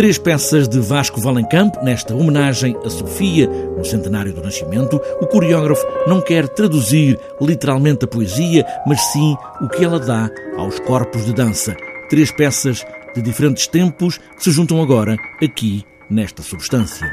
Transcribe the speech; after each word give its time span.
Três 0.00 0.16
peças 0.16 0.66
de 0.66 0.80
Vasco 0.80 1.20
Valencamp 1.20 1.74
nesta 1.82 2.14
homenagem 2.14 2.74
a 2.82 2.88
Sofia, 2.88 3.46
no 3.46 3.84
centenário 3.84 4.32
do 4.32 4.42
nascimento. 4.42 4.98
O 5.20 5.26
coreógrafo 5.26 5.86
não 6.06 6.22
quer 6.22 6.48
traduzir 6.48 7.20
literalmente 7.38 8.06
a 8.06 8.08
poesia, 8.08 8.64
mas 8.86 8.98
sim 9.12 9.36
o 9.60 9.68
que 9.68 9.84
ela 9.84 10.00
dá 10.00 10.30
aos 10.56 10.80
corpos 10.80 11.26
de 11.26 11.34
dança. 11.34 11.76
Três 12.08 12.32
peças 12.32 12.82
de 13.14 13.20
diferentes 13.20 13.66
tempos 13.66 14.16
que 14.16 14.42
se 14.42 14.50
juntam 14.50 14.80
agora 14.80 15.18
aqui 15.44 15.84
nesta 16.08 16.42
substância. 16.42 17.06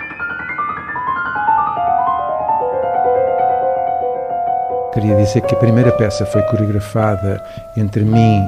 Queria 4.94 5.18
dizer 5.18 5.42
que 5.42 5.54
a 5.54 5.60
primeira 5.60 5.92
peça 5.92 6.26
foi 6.26 6.42
coreografada 6.44 7.44
entre 7.76 8.06
mim 8.06 8.42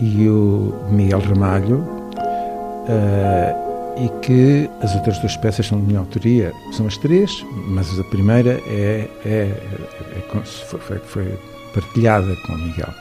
e 0.00 0.26
o 0.30 0.88
Miguel 0.90 1.20
Ramalho 1.20 1.80
uh, 2.88 3.65
e 3.96 4.08
que 4.20 4.68
as 4.82 4.94
outras 4.94 5.18
duas 5.18 5.36
peças 5.36 5.66
são 5.66 5.80
de 5.80 5.86
minha 5.86 6.00
autoria. 6.00 6.52
São 6.72 6.86
as 6.86 6.96
três, 6.96 7.44
mas 7.68 7.98
a 7.98 8.04
primeira 8.04 8.60
é, 8.66 9.08
é, 9.24 9.28
é, 9.28 10.18
é 10.18 10.44
foi, 10.44 10.98
foi 10.98 11.38
partilhada 11.72 12.34
com 12.46 12.52
o 12.52 12.58
Miguel. 12.58 12.92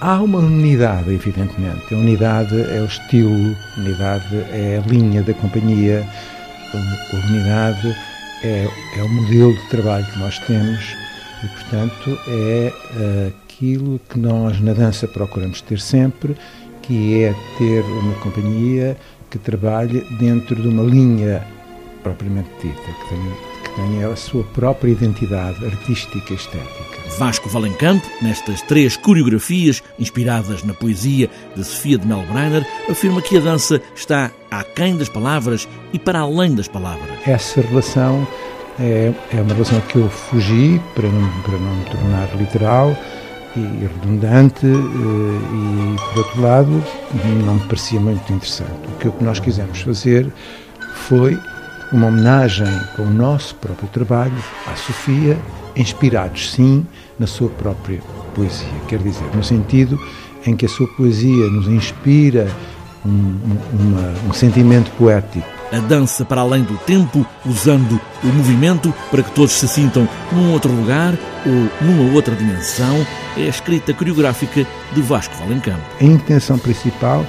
Há 0.00 0.22
uma 0.22 0.38
unidade, 0.38 1.12
evidentemente. 1.12 1.92
A 1.92 1.96
unidade 1.98 2.58
é 2.58 2.80
o 2.80 2.86
estilo, 2.86 3.54
a 3.76 3.80
unidade 3.80 4.36
é 4.50 4.82
a 4.82 4.88
linha 4.88 5.22
da 5.22 5.34
companhia, 5.34 6.06
a 6.72 7.26
unidade 7.26 7.94
é, 8.42 8.66
é 8.96 9.02
o 9.02 9.08
modelo 9.08 9.54
de 9.54 9.68
trabalho 9.68 10.06
que 10.06 10.18
nós 10.18 10.38
temos 10.40 10.96
e, 11.44 11.48
portanto, 11.48 12.18
é 12.28 12.72
aquilo 13.28 14.00
que 14.08 14.18
nós 14.18 14.58
na 14.60 14.72
dança 14.72 15.06
procuramos 15.06 15.60
ter 15.60 15.78
sempre, 15.78 16.34
que 16.90 17.22
é 17.22 17.32
ter 17.56 17.84
uma 17.84 18.14
companhia 18.14 18.96
que 19.30 19.38
trabalhe 19.38 20.04
dentro 20.18 20.56
de 20.56 20.66
uma 20.66 20.82
linha 20.82 21.46
propriamente 22.02 22.48
dita, 22.60 22.82
que 22.82 23.08
tenha, 23.08 23.34
que 23.62 23.70
tenha 23.76 24.08
a 24.08 24.16
sua 24.16 24.42
própria 24.42 24.90
identidade 24.90 25.64
artística 25.64 26.32
e 26.32 26.34
estética. 26.34 27.00
Vasco 27.16 27.48
Valencamp, 27.48 28.02
nestas 28.20 28.60
três 28.62 28.96
coreografias 28.96 29.84
inspiradas 30.00 30.64
na 30.64 30.74
poesia 30.74 31.30
de 31.54 31.62
Sofia 31.62 31.96
de 31.96 32.08
Melbrenner, 32.08 32.66
afirma 32.90 33.22
que 33.22 33.36
a 33.36 33.40
dança 33.40 33.80
está 33.94 34.32
aquém 34.50 34.96
das 34.96 35.08
palavras 35.08 35.68
e 35.92 35.98
para 35.98 36.18
além 36.18 36.56
das 36.56 36.66
palavras. 36.66 37.08
Essa 37.24 37.60
relação 37.60 38.26
é, 38.80 39.12
é 39.32 39.40
uma 39.40 39.54
relação 39.54 39.80
que 39.82 39.94
eu 39.94 40.08
fugi 40.08 40.80
para 40.96 41.08
não, 41.08 41.42
para 41.42 41.56
não 41.56 41.76
me 41.76 41.84
tornar 41.84 42.36
literal 42.36 42.96
e 43.56 43.86
redundante 43.86 44.66
eh, 44.66 44.68
e, 44.68 45.96
por 46.12 46.18
outro 46.18 46.40
lado, 46.40 46.84
não 47.44 47.54
me 47.54 47.60
parecia 47.60 48.00
muito 48.00 48.32
interessante. 48.32 48.70
O 49.04 49.12
que 49.12 49.24
nós 49.24 49.40
quisemos 49.40 49.80
fazer 49.80 50.32
foi 51.08 51.38
uma 51.92 52.06
homenagem 52.06 52.68
com 52.96 53.02
o 53.02 53.10
nosso 53.10 53.54
próprio 53.56 53.88
trabalho 53.88 54.44
à 54.66 54.76
Sofia, 54.76 55.36
inspirados, 55.76 56.52
sim, 56.52 56.86
na 57.18 57.26
sua 57.26 57.48
própria 57.48 58.00
poesia. 58.34 58.68
Quer 58.86 59.00
dizer, 59.00 59.24
no 59.34 59.42
sentido 59.42 59.98
em 60.46 60.56
que 60.56 60.66
a 60.66 60.68
sua 60.68 60.86
poesia 60.96 61.46
nos 61.48 61.66
inspira 61.66 62.48
um, 63.04 63.38
uma, 63.72 64.28
um 64.28 64.32
sentimento 64.32 64.90
poético. 64.92 65.59
A 65.72 65.78
dança 65.78 66.24
para 66.24 66.40
além 66.40 66.62
do 66.62 66.76
tempo, 66.78 67.24
usando 67.46 68.00
o 68.24 68.26
movimento 68.26 68.92
para 69.10 69.22
que 69.22 69.30
todos 69.30 69.52
se 69.52 69.68
sintam 69.68 70.08
num 70.32 70.52
outro 70.52 70.72
lugar 70.72 71.14
ou 71.46 71.86
numa 71.86 72.12
outra 72.12 72.34
dimensão, 72.34 73.06
é 73.36 73.42
a 73.42 73.48
escrita 73.48 73.94
coreográfica 73.94 74.66
de 74.92 75.02
Vasco 75.02 75.36
Valencampo. 75.36 75.82
A 76.00 76.04
intenção 76.04 76.58
principal 76.58 77.24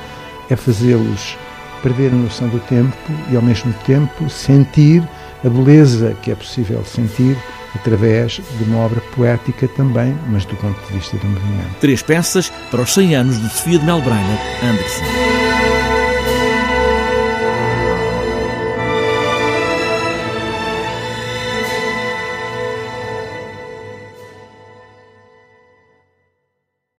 é 0.50 0.56
fazê-los 0.56 1.38
perder 1.82 2.12
a 2.12 2.16
noção 2.16 2.48
do 2.48 2.60
tempo 2.60 2.96
e, 3.32 3.36
ao 3.36 3.42
mesmo 3.42 3.74
tempo, 3.86 4.30
sentir 4.30 5.04
a 5.44 5.50
beleza 5.50 6.16
que 6.22 6.32
é 6.32 6.36
possível 6.36 6.84
sentir 6.86 7.38
através 7.76 8.42
de 8.58 8.64
uma 8.66 8.80
obra 8.80 9.02
poética 9.16 9.68
também, 9.68 10.16
mas 10.30 10.46
do 10.46 10.56
ponto 10.56 10.80
de 10.88 10.94
vista 10.94 11.18
do 11.18 11.28
movimento. 11.28 11.80
Três 11.80 12.02
peças 12.02 12.52
para 12.70 12.82
os 12.82 12.94
100 12.94 13.16
anos 13.16 13.42
de 13.42 13.50
Sofia 13.50 13.80
de 13.80 13.86
Melbrenner 13.86 14.40
Anderson. 14.64 15.21